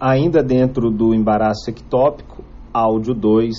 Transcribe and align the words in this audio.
ainda 0.00 0.42
dentro 0.42 0.90
do 0.90 1.14
embaraço 1.14 1.70
ectópico, 1.70 2.44
áudio 2.72 3.14
2, 3.14 3.54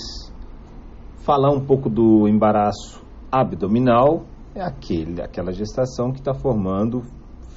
falar 1.17 1.51
um 1.51 1.59
pouco 1.59 1.89
do 1.89 2.27
embaraço 2.27 3.03
abdominal, 3.31 4.23
é 4.55 4.61
aquele, 4.61 5.21
aquela 5.21 5.51
gestação 5.51 6.11
que 6.11 6.19
está 6.19 6.33
formando 6.33 7.03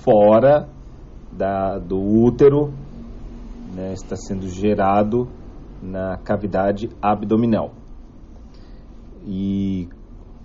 fora 0.02 0.68
da, 1.32 1.78
do 1.78 1.98
útero, 1.98 2.72
né, 3.74 3.92
está 3.92 4.16
sendo 4.16 4.48
gerado 4.48 5.28
na 5.82 6.18
cavidade 6.18 6.90
abdominal. 7.00 7.72
E 9.24 9.88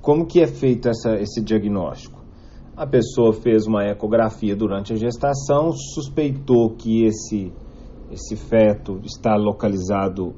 como 0.01 0.25
que 0.25 0.41
é 0.41 0.47
feito 0.47 0.87
essa, 0.87 1.15
esse 1.15 1.41
diagnóstico? 1.43 2.17
A 2.75 2.85
pessoa 2.85 3.33
fez 3.33 3.65
uma 3.65 3.85
ecografia 3.85 4.55
durante 4.55 4.93
a 4.93 4.95
gestação, 4.95 5.71
suspeitou 5.71 6.69
que 6.75 7.03
esse, 7.05 7.51
esse 8.11 8.35
feto 8.35 8.99
está 9.03 9.35
localizado 9.35 10.33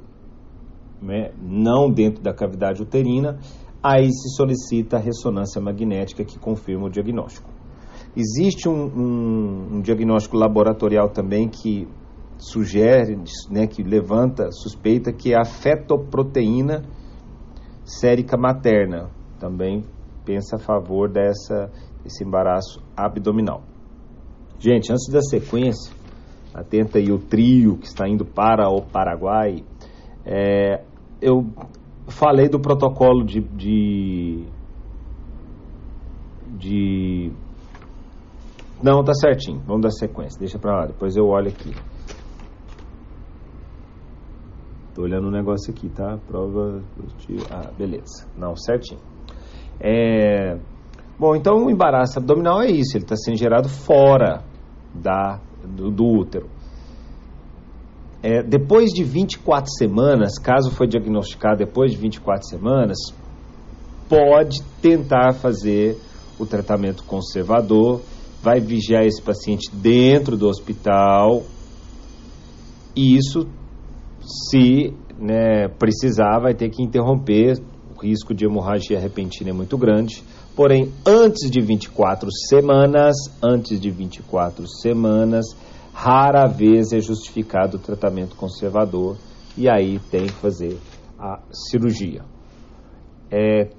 né, 1.02 1.31
não 1.41 1.89
dentro 1.89 2.21
da 2.21 2.34
cavidade 2.34 2.81
uterina, 2.81 3.39
aí 3.81 4.12
se 4.12 4.35
solicita 4.35 4.98
a 4.98 4.99
ressonância 4.99 5.62
magnética 5.62 6.23
que 6.23 6.38
confirma 6.38 6.88
o 6.88 6.90
diagnóstico. 6.90 7.49
Existe 8.16 8.67
um, 8.67 8.85
um, 8.85 9.76
um 9.76 9.81
diagnóstico 9.81 10.35
laboratorial 10.35 11.09
também 11.09 11.48
que 11.48 11.88
sugere, 12.38 13.17
né, 13.49 13.67
que 13.67 13.84
levanta 13.84 14.51
suspeita 14.51 15.12
que 15.12 15.34
é 15.34 15.38
a 15.38 15.45
fetoproteína 15.45 16.84
sérica 17.84 18.38
materna. 18.38 19.09
Também 19.40 19.85
pensa 20.26 20.55
a 20.55 20.59
favor 20.59 21.09
dessa, 21.09 21.71
desse 22.04 22.23
embaraço 22.23 22.81
abdominal. 22.95 23.63
Gente, 24.59 24.91
antes 24.91 25.07
da 25.12 25.21
sequência, 25.21 25.93
atenta 26.53 26.98
aí 26.98 27.12
o 27.12 27.20
trio 27.20 27.77
que 27.77 27.88
está 27.88 28.08
indo 28.08 28.26
para 28.26 28.70
o 28.70 28.81
Paraguai. 28.81 29.63
É, 30.26 30.84
eu 31.21 31.46
falei 32.07 32.49
do 32.49 32.60
protocolo 32.60 33.23
de, 33.23 33.41
de, 33.41 34.46
de 36.57 37.32
não, 38.82 39.04
tá 39.04 39.13
certinho. 39.13 39.62
Vamos 39.65 39.82
dar 39.82 39.91
sequência. 39.91 40.40
Deixa 40.40 40.57
pra 40.57 40.77
lá, 40.77 40.85
depois 40.85 41.15
eu 41.18 41.27
olho 41.27 41.49
aqui. 41.49 41.76
Tô 44.95 45.04
olhando 45.04 45.26
o 45.26 45.27
um 45.27 45.32
negócio 45.32 45.71
aqui, 45.71 45.90
tá? 45.90 46.18
Prova. 46.27 46.82
Ah, 47.51 47.70
beleza. 47.77 48.26
Não, 48.38 48.55
certinho. 48.55 49.01
É... 49.82 50.57
Bom, 51.18 51.35
então 51.35 51.66
o 51.66 51.70
embaraço 51.70 52.20
abdominal 52.20 52.62
é 52.62 52.71
isso. 52.71 52.95
Ele 52.95 53.04
está 53.04 53.18
sendo 53.18 53.38
gerado 53.38 53.68
fora 53.68 54.43
da, 54.93 55.41
do, 55.65 55.91
do 55.91 56.05
útero. 56.05 56.48
É, 58.21 58.43
depois 58.43 58.91
de 58.91 59.04
24 59.04 59.71
semanas, 59.71 60.38
caso 60.38 60.71
foi 60.71 60.88
diagnosticado 60.88 61.57
depois 61.57 61.91
de 61.91 61.98
24 61.98 62.48
semanas, 62.48 62.98
pode 64.09 64.62
tentar 64.81 65.34
fazer 65.34 65.97
o 66.38 66.46
tratamento 66.46 67.03
conservador 67.03 68.01
vai 68.41 68.59
vigiar 68.59 69.03
esse 69.03 69.22
paciente 69.22 69.69
dentro 69.74 70.38
do 70.38 70.47
hospital. 70.47 71.44
E 72.96 73.16
isso, 73.16 73.47
se 74.22 74.94
né, 75.19 75.68
precisar, 75.68 76.40
vai 76.40 76.53
ter 76.53 76.69
que 76.69 76.84
interromper. 76.84 77.59
Risco 78.01 78.33
de 78.33 78.45
hemorragia 78.45 79.00
repentina 79.00 79.50
é 79.50 79.53
muito 79.53 79.78
grande. 79.78 80.23
Porém, 80.55 80.91
antes 81.05 81.50
de 81.50 81.59
24 81.59 82.29
semanas, 82.47 83.16
antes 83.44 83.79
de 83.79 83.91
24 83.91 84.67
semanas, 84.67 85.45
rara 85.94 86.47
vez 86.47 86.94
é 86.94 87.00
justificado 87.00 87.77
o 87.77 87.79
tratamento 87.79 88.35
conservador 88.35 89.17
e 89.57 89.69
aí 89.69 90.00
tem 90.09 90.27
que 90.27 90.33
fazer 90.33 90.77
a 91.19 91.41
cirurgia. 91.51 92.23
É, 93.31 93.69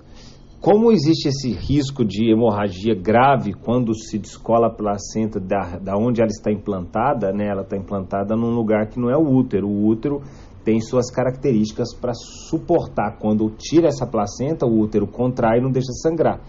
como 0.60 0.92
existe 0.92 1.26
esse 1.26 1.52
risco 1.52 2.04
de 2.04 2.30
hemorragia 2.30 2.94
grave 2.94 3.54
quando 3.54 3.94
se 3.94 4.18
descola 4.18 4.66
a 4.66 4.70
placenta 4.70 5.40
da, 5.40 5.78
da 5.78 5.96
onde 5.96 6.20
ela 6.20 6.28
está 6.28 6.52
implantada, 6.52 7.32
né? 7.32 7.48
Ela 7.48 7.62
está 7.62 7.78
implantada 7.78 8.36
num 8.36 8.54
lugar 8.54 8.88
que 8.88 9.00
não 9.00 9.08
é 9.08 9.16
o 9.16 9.26
útero. 9.26 9.66
O 9.66 9.88
útero 9.88 10.20
tem 10.64 10.80
suas 10.80 11.10
características 11.10 11.94
para 11.94 12.12
suportar. 12.14 13.18
Quando 13.18 13.50
tira 13.50 13.88
essa 13.88 14.06
placenta, 14.06 14.66
o 14.66 14.80
útero 14.80 15.06
contrai 15.06 15.58
e 15.58 15.62
não 15.62 15.70
deixa 15.70 15.92
sangrar. 15.92 16.40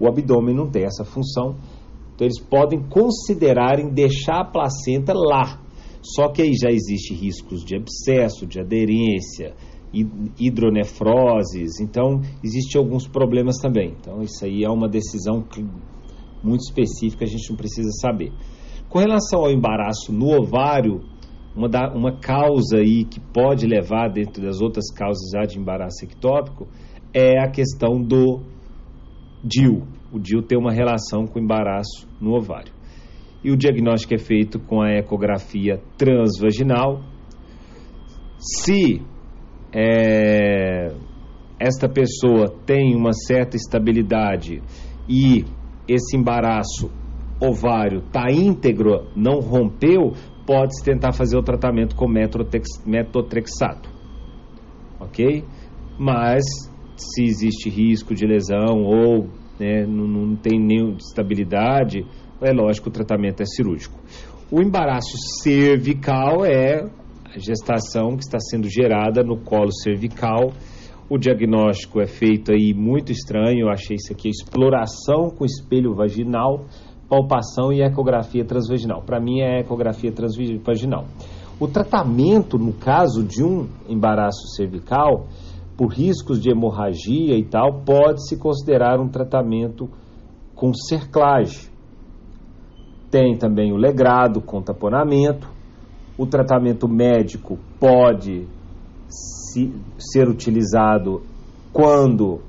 O 0.00 0.06
abdômen 0.06 0.54
não 0.54 0.70
tem 0.70 0.84
essa 0.84 1.04
função. 1.04 1.56
Então 2.14 2.26
eles 2.26 2.40
podem 2.40 2.82
considerar 2.88 3.78
em 3.78 3.90
deixar 3.90 4.40
a 4.40 4.44
placenta 4.44 5.12
lá. 5.14 5.60
Só 6.02 6.28
que 6.28 6.42
aí 6.42 6.52
já 6.54 6.70
existe 6.70 7.14
riscos 7.14 7.64
de 7.64 7.76
abscesso, 7.76 8.46
de 8.46 8.60
aderência, 8.60 9.54
hidronefroses, 10.38 11.80
então 11.80 12.20
existem 12.42 12.80
alguns 12.80 13.06
problemas 13.06 13.56
também. 13.56 13.94
Então 14.00 14.20
isso 14.22 14.44
aí 14.44 14.64
é 14.64 14.70
uma 14.70 14.88
decisão 14.88 15.44
muito 16.42 16.60
específica, 16.62 17.24
a 17.24 17.28
gente 17.28 17.48
não 17.50 17.56
precisa 17.56 17.90
saber. 18.00 18.32
Com 18.88 18.98
relação 18.98 19.40
ao 19.40 19.50
embaraço 19.50 20.12
no 20.12 20.40
ovário, 20.40 21.00
uma, 21.58 21.68
da, 21.68 21.92
uma 21.92 22.12
causa 22.12 22.78
aí 22.78 23.04
que 23.04 23.18
pode 23.18 23.66
levar, 23.66 24.08
dentro 24.08 24.40
das 24.40 24.60
outras 24.60 24.92
causas 24.92 25.28
já 25.34 25.42
de 25.42 25.58
embaraço 25.58 26.04
ectópico, 26.04 26.68
é 27.12 27.42
a 27.42 27.50
questão 27.50 28.00
do 28.00 28.42
DIL. 29.42 29.82
O 30.12 30.20
DIL 30.20 30.40
tem 30.40 30.56
uma 30.56 30.72
relação 30.72 31.26
com 31.26 31.40
o 31.40 31.42
embaraço 31.42 32.06
no 32.20 32.36
ovário. 32.36 32.72
E 33.42 33.50
o 33.50 33.56
diagnóstico 33.56 34.14
é 34.14 34.18
feito 34.18 34.60
com 34.60 34.80
a 34.80 34.98
ecografia 34.98 35.82
transvaginal. 35.96 37.02
Se 38.38 39.02
é, 39.74 40.92
esta 41.58 41.88
pessoa 41.88 42.48
tem 42.64 42.94
uma 42.94 43.12
certa 43.12 43.56
estabilidade 43.56 44.62
e 45.08 45.44
esse 45.88 46.16
embaraço 46.16 46.88
ovário 47.40 47.98
está 47.98 48.30
íntegro, 48.30 49.08
não 49.16 49.40
rompeu, 49.40 50.12
pode-se 50.48 50.82
tentar 50.82 51.12
fazer 51.12 51.36
o 51.36 51.42
tratamento 51.42 51.94
com 51.94 52.08
metotrexato. 52.08 53.90
Ok? 54.98 55.44
Mas 55.98 56.42
se 56.96 57.22
existe 57.22 57.68
risco 57.68 58.14
de 58.14 58.26
lesão 58.26 58.82
ou 58.82 59.28
né, 59.60 59.84
não, 59.86 60.08
não 60.08 60.36
tem 60.36 60.58
nenhuma 60.58 60.96
estabilidade, 60.96 62.06
é 62.40 62.50
lógico 62.50 62.88
o 62.88 62.92
tratamento 62.92 63.42
é 63.42 63.44
cirúrgico. 63.44 64.00
O 64.50 64.62
embaraço 64.62 65.18
cervical 65.42 66.46
é 66.46 66.82
a 67.26 67.38
gestação 67.38 68.16
que 68.16 68.22
está 68.22 68.38
sendo 68.40 68.70
gerada 68.70 69.22
no 69.22 69.36
colo 69.36 69.70
cervical. 69.70 70.52
O 71.10 71.18
diagnóstico 71.18 72.00
é 72.00 72.06
feito 72.06 72.52
aí 72.52 72.72
muito 72.74 73.12
estranho, 73.12 73.66
eu 73.66 73.68
achei 73.68 73.96
isso 73.96 74.14
aqui 74.14 74.30
exploração 74.30 75.28
com 75.28 75.44
espelho 75.44 75.94
vaginal, 75.94 76.64
palpação 77.08 77.72
e 77.72 77.80
ecografia 77.82 78.44
transvaginal. 78.44 79.02
Para 79.02 79.20
mim 79.20 79.40
é 79.40 79.60
ecografia 79.60 80.12
transvaginal. 80.12 81.04
O 81.58 81.66
tratamento, 81.66 82.58
no 82.58 82.72
caso 82.72 83.24
de 83.24 83.42
um 83.42 83.66
embaraço 83.88 84.46
cervical, 84.54 85.26
por 85.76 85.92
riscos 85.92 86.40
de 86.40 86.50
hemorragia 86.50 87.36
e 87.36 87.44
tal, 87.44 87.80
pode-se 87.84 88.36
considerar 88.36 89.00
um 89.00 89.08
tratamento 89.08 89.88
com 90.54 90.72
cerclagem. 90.74 91.68
Tem 93.10 93.36
também 93.36 93.72
o 93.72 93.76
legrado 93.76 94.40
com 94.40 94.60
taponamento, 94.60 95.48
o 96.18 96.26
tratamento 96.26 96.88
médico 96.88 97.58
pode 97.78 98.46
se, 99.08 99.72
ser 99.98 100.28
utilizado 100.28 101.22
quando 101.72 102.40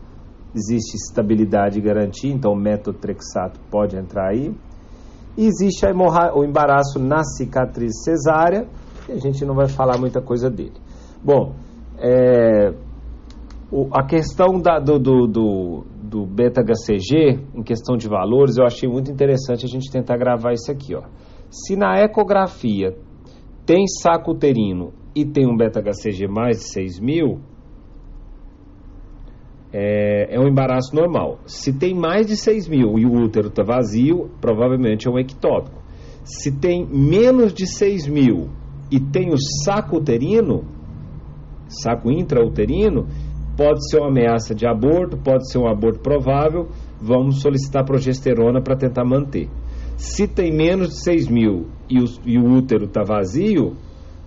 existe 0.54 0.96
estabilidade 0.96 1.80
e 1.80 1.82
garantia, 1.82 2.32
então 2.32 2.54
o 2.54 2.56
metotrexato 2.56 3.60
pode 3.70 3.98
entrar 3.98 4.30
aí. 4.30 4.54
E 5.38 5.46
existe 5.46 5.86
o 5.86 6.44
embaraço 6.44 7.00
na 7.00 7.24
cicatriz 7.24 8.04
cesárea, 8.04 8.68
que 9.06 9.12
a 9.12 9.18
gente 9.18 9.46
não 9.46 9.56
vai 9.56 9.68
falar 9.68 9.98
muita 9.98 10.22
coisa 10.22 10.50
dele. 10.50 10.74
Bom, 11.24 11.54
é, 11.98 12.74
o, 13.72 13.88
a 13.94 14.06
questão 14.06 14.60
da, 14.60 14.80
do, 14.80 14.98
do, 14.98 15.28
do, 15.28 15.86
do 16.04 16.26
beta-HCG, 16.26 17.40
em 17.56 17.64
questão 17.64 17.96
de 17.96 18.08
valores, 18.08 18.58
eu 18.58 18.66
achei 18.66 18.90
muito 18.90 19.12
interessante 19.12 19.66
a 19.66 19.68
gente 19.68 19.92
tentar 19.92 20.18
gravar 20.18 20.54
isso 20.54 20.72
aqui. 20.72 20.96
Ó. 20.96 21.04
Se 21.50 21.76
na 21.76 22.00
ecografia 22.02 22.96
tem 23.66 23.86
saco 23.88 24.32
uterino 24.32 24.92
e 25.16 25.26
tem 25.26 25.48
um 25.48 25.56
beta-HCG 25.56 26.28
mais 26.28 26.58
de 26.58 26.64
6 26.72 27.00
mil, 27.00 27.40
é, 29.72 30.36
é, 30.36 30.40
um 30.40 30.48
embaraço 30.48 30.96
normal. 30.96 31.40
Se 31.46 31.74
tem 31.74 31.94
mais 31.94 32.28
de 32.28 32.36
6 32.36 32.68
mil 32.68 32.98
e 32.98 33.06
o 33.06 33.14
útero 33.14 33.48
está 33.48 33.64
vazio, 33.64 34.30
provavelmente 34.42 35.08
é 35.08 35.12
um 35.12 35.20
ectópico. 35.20 35.80
Se 36.24 36.52
tem 36.52 36.86
menos 36.86 37.54
de 37.54 37.68
6 37.68 38.08
mil 38.08 38.50
e 38.92 39.00
tem 39.00 39.30
o 39.30 39.38
saco 39.64 39.98
uterino, 39.98 40.64
saco 41.68 42.12
intrauterino, 42.12 43.08
pode 43.56 43.88
ser 43.90 44.00
uma 44.00 44.10
ameaça 44.10 44.56
de 44.56 44.66
aborto, 44.66 45.18
pode 45.18 45.52
ser 45.52 45.60
um 45.60 45.68
aborto 45.68 46.00
provável, 46.00 46.70
vamos 47.00 47.42
solicitar 47.42 47.86
progesterona 47.86 48.62
para 48.62 48.76
tentar 48.76 49.06
manter. 49.06 49.50
Se 49.98 50.28
tem 50.28 50.52
menos 50.52 50.90
de 50.90 51.04
6 51.04 51.28
mil 51.28 51.68
e 51.90 52.00
o, 52.00 52.06
e 52.26 52.38
o 52.38 52.46
útero 52.54 52.86
está 52.86 53.04
vazio, 53.04 53.74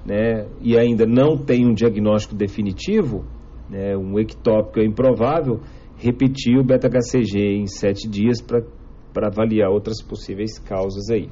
né, 0.04 0.46
e 0.60 0.76
ainda 0.76 1.06
não 1.06 1.36
tem 1.36 1.66
um 1.66 1.72
diagnóstico 1.72 2.34
definitivo, 2.34 3.24
né, 3.68 3.96
um 3.96 4.18
ectópico 4.18 4.80
é 4.80 4.84
improvável, 4.84 5.60
repetir 5.96 6.58
o 6.58 6.64
beta-HCG 6.64 7.60
em 7.60 7.66
sete 7.66 8.08
dias 8.08 8.40
para 8.40 9.28
avaliar 9.28 9.70
outras 9.70 10.02
possíveis 10.02 10.58
causas 10.58 11.10
aí. 11.10 11.28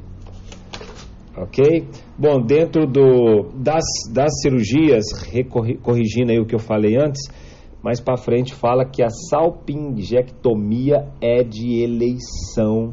Ok? 1.37 1.87
Bom, 2.19 2.41
dentro 2.41 2.87
do, 2.87 3.51
das, 3.55 3.85
das 4.13 4.31
cirurgias, 4.43 5.05
corrigindo 5.83 6.33
aí 6.33 6.39
o 6.39 6.45
que 6.45 6.55
eu 6.55 6.59
falei 6.59 6.97
antes, 6.97 7.23
mais 7.83 8.01
para 8.01 8.19
frente 8.19 8.55
fala 8.55 8.85
que 8.85 9.03
a 9.03 9.09
salpingectomia 9.09 11.09
é 11.21 11.43
de 11.43 11.83
eleição. 11.83 12.93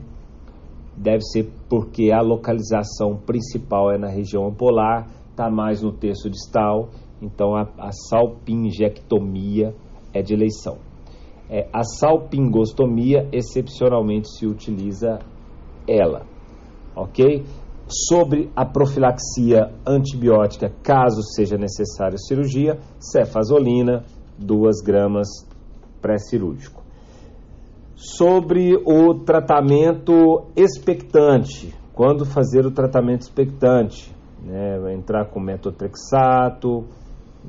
Deve 0.95 1.22
ser 1.22 1.50
porque 1.69 2.12
a 2.12 2.22
localização 2.22 3.18
principal 3.18 3.92
é 3.92 3.98
na 3.98 4.07
região 4.07 4.48
ampolar, 4.48 5.07
está 5.31 5.51
mais 5.51 5.81
no 5.81 5.92
terço 5.92 6.30
distal, 6.30 6.90
então 7.22 7.56
a, 7.56 7.68
a 7.78 7.92
salpingectomia 7.92 9.74
é 10.14 10.22
de 10.22 10.34
eleição. 10.34 10.78
É, 11.50 11.68
a 11.72 11.84
salpingostomia, 11.84 13.28
excepcionalmente, 13.31 14.30
se 14.30 14.46
utiliza 14.46 15.19
ela, 15.88 16.24
ok? 16.96 17.46
Sobre 17.88 18.52
a 18.54 18.66
profilaxia 18.66 19.72
antibiótica, 19.86 20.69
caso 20.84 21.22
seja 21.24 21.58
necessária 21.58 22.18
cirurgia, 22.18 22.78
cefazolina, 23.00 24.04
2 24.38 24.81
gramas 24.84 25.28
pré-cirúrgico. 26.02 26.84
Sobre 27.96 28.75
o 28.75 29.14
tratamento 29.24 30.48
expectante, 30.56 31.74
quando 31.94 32.25
fazer 32.25 32.66
o 32.66 32.72
tratamento 32.72 33.22
expectante, 33.22 34.14
né, 34.44 34.94
entrar 34.94 35.30
com 35.30 35.40
metotrexato, 35.40 36.86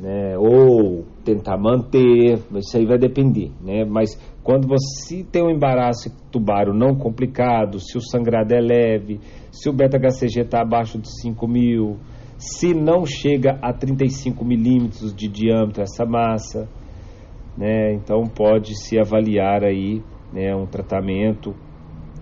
né, 0.01 0.39
ou 0.39 1.05
tentar 1.25 1.59
manter, 1.59 2.39
isso 2.55 2.77
aí 2.77 2.87
vai 2.87 2.99
depender, 2.99 3.51
né, 3.61 3.85
mas 3.85 4.17
quando 4.43 4.69
você 4.69 5.25
tem 5.25 5.43
um 5.43 5.51
embaraço 5.51 6.11
tubário 6.31 6.73
não 6.73 6.95
complicado, 6.95 7.81
se 7.81 7.99
o 7.99 8.01
sangrado 8.01 8.55
é 8.55 8.61
leve, 8.61 9.21
se 9.51 9.69
o 9.69 9.73
beta-HCG 9.73 10.43
está 10.43 10.63
abaixo 10.63 10.99
de 10.99 11.09
5 11.21 11.49
mil, 11.49 11.99
se 12.39 12.73
não 12.73 13.05
chega 13.05 13.59
a 13.61 13.73
35 13.73 14.45
milímetros 14.45 15.13
de 15.13 15.29
diâmetro 15.29 15.83
essa 15.83 16.07
massa, 16.07 16.69
né? 17.57 17.93
Então 17.95 18.23
pode 18.23 18.77
se 18.77 18.97
avaliar 18.99 19.65
aí 19.65 20.01
né, 20.33 20.55
um 20.55 20.65
tratamento 20.65 21.53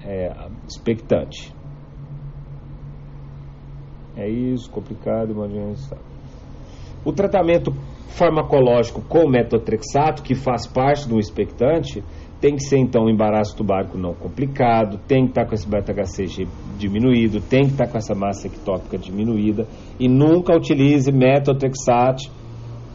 é, 0.02 0.32
expectante. 0.66 1.54
É 4.16 4.26
isso, 4.26 4.70
complicado, 4.70 5.32
imagina 5.32 5.74
O 7.06 7.12
tratamento 7.12 7.72
farmacológico 8.08 9.00
com 9.00 9.28
metotrexato, 9.28 10.24
que 10.24 10.34
faz 10.34 10.66
parte 10.66 11.08
do 11.08 11.20
expectante, 11.20 12.02
tem 12.40 12.56
que 12.56 12.64
ser 12.64 12.78
então 12.78 13.04
um 13.04 13.08
embaraço 13.08 13.56
tubárico 13.56 13.96
não 13.96 14.12
complicado, 14.12 14.98
tem 15.06 15.22
que 15.22 15.30
estar 15.30 15.46
com 15.46 15.54
esse 15.54 15.68
beta-HCG 15.68 16.48
diminuído, 16.76 17.40
tem 17.40 17.66
que 17.66 17.72
estar 17.74 17.86
com 17.86 17.96
essa 17.96 18.12
massa 18.12 18.48
ectópica 18.48 18.98
diminuída 18.98 19.68
e 20.00 20.08
nunca 20.08 20.52
utilize 20.56 21.12
metotrexato 21.12 22.28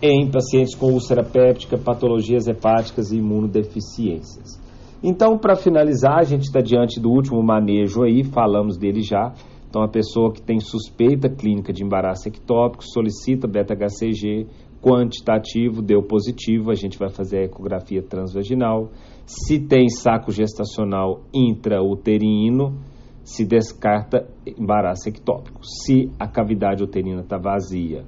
em 0.01 0.29
pacientes 0.29 0.75
com 0.75 0.87
úlcera 0.87 1.23
péptica, 1.23 1.77
patologias 1.77 2.47
hepáticas 2.47 3.13
e 3.13 3.17
imunodeficiências. 3.17 4.59
Então, 5.01 5.37
para 5.37 5.55
finalizar, 5.55 6.19
a 6.19 6.23
gente 6.23 6.43
está 6.43 6.59
diante 6.59 6.99
do 6.99 7.09
último 7.09 7.41
manejo 7.41 8.03
aí, 8.03 8.25
falamos 8.25 8.77
dele 8.77 9.01
já. 9.01 9.31
Então, 9.71 9.83
a 9.83 9.87
pessoa 9.87 10.33
que 10.33 10.41
tem 10.41 10.59
suspeita 10.59 11.29
clínica 11.29 11.71
de 11.71 11.81
embaraço 11.81 12.27
ectópico 12.27 12.83
solicita 12.83 13.47
beta-HCG 13.47 14.45
quantitativo, 14.81 15.81
deu 15.81 16.03
positivo, 16.03 16.71
a 16.71 16.75
gente 16.75 16.99
vai 16.99 17.09
fazer 17.09 17.37
a 17.37 17.43
ecografia 17.45 18.03
transvaginal. 18.03 18.89
Se 19.25 19.61
tem 19.61 19.87
saco 19.87 20.29
gestacional 20.29 21.21
intrauterino, 21.33 22.79
se 23.23 23.45
descarta 23.45 24.27
embaraço 24.45 25.07
ectópico. 25.07 25.61
Se 25.63 26.11
a 26.19 26.27
cavidade 26.27 26.83
uterina 26.83 27.21
está 27.21 27.37
vazia, 27.37 28.03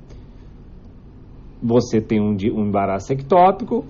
você 1.62 2.02
tem 2.02 2.20
um, 2.20 2.36
um 2.58 2.68
embaraço 2.68 3.14
ectópico, 3.14 3.86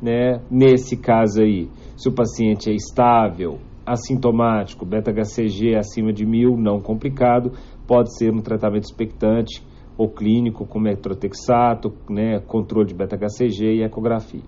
né? 0.00 0.40
Nesse 0.48 0.96
caso 0.96 1.42
aí, 1.42 1.68
se 1.96 2.08
o 2.08 2.14
paciente 2.14 2.70
é 2.70 2.74
estável, 2.74 3.58
assintomático, 3.86 4.84
beta-HCG 4.84 5.76
acima 5.76 6.12
de 6.12 6.26
mil, 6.26 6.56
não 6.56 6.80
complicado, 6.80 7.52
pode 7.86 8.16
ser 8.18 8.32
um 8.32 8.42
tratamento 8.42 8.84
expectante 8.84 9.62
ou 9.96 10.10
clínico 10.10 10.66
com 10.66 10.78
metrotexato, 10.78 11.92
né, 12.10 12.40
controle 12.40 12.88
de 12.88 12.94
beta-HCG 12.94 13.76
e 13.76 13.82
ecografia. 13.82 14.42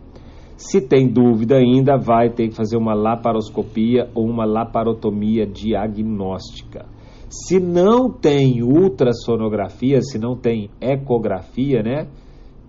Se 0.57 0.81
tem 0.81 1.07
dúvida 1.07 1.57
ainda, 1.57 1.97
vai 1.97 2.31
ter 2.31 2.49
que 2.49 2.57
fazer 2.57 2.77
uma 2.77 2.93
laparoscopia 2.93 4.11
ou 4.13 4.27
uma 4.27 4.45
laparotomia 4.45 5.47
diagnóstica. 5.47 6.85
Se 7.31 7.61
não 7.61 8.11
tem 8.11 8.63
ultrassonografia, 8.63 10.01
se 10.03 10.19
não 10.19 10.37
tem 10.37 10.69
ecografia, 10.81 11.83
né, 11.83 12.09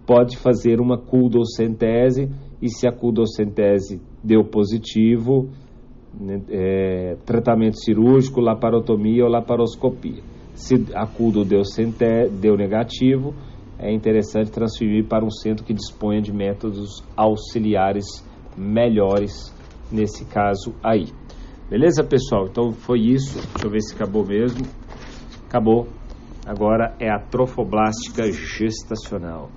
pode 0.05 0.37
fazer 0.37 0.79
uma 0.79 0.97
culdocentese 0.97 2.29
e 2.61 2.69
se 2.69 2.87
a 2.87 2.91
culdocentese 2.91 4.01
deu 4.23 4.43
positivo, 4.43 5.49
é, 6.49 7.15
tratamento 7.25 7.79
cirúrgico, 7.79 8.41
laparotomia 8.41 9.23
ou 9.23 9.29
laparoscopia. 9.29 10.21
Se 10.53 10.75
a 10.93 11.07
culdo 11.07 11.45
deu, 11.45 11.61
deu 12.39 12.57
negativo, 12.57 13.33
é 13.77 13.93
interessante 13.93 14.51
transferir 14.51 15.07
para 15.07 15.23
um 15.23 15.29
centro 15.29 15.63
que 15.63 15.73
disponha 15.73 16.21
de 16.21 16.33
métodos 16.33 17.01
auxiliares 17.15 18.05
melhores 18.57 19.55
nesse 19.91 20.25
caso 20.25 20.73
aí. 20.83 21.05
Beleza, 21.69 22.03
pessoal? 22.03 22.47
Então 22.49 22.71
foi 22.71 22.99
isso. 22.99 23.39
Deixa 23.39 23.67
eu 23.67 23.71
ver 23.71 23.81
se 23.81 23.95
acabou 23.95 24.25
mesmo. 24.25 24.65
Acabou. 25.47 25.87
Agora 26.45 26.95
é 26.99 27.09
a 27.09 27.19
trofoblástica 27.19 28.29
gestacional. 28.31 29.49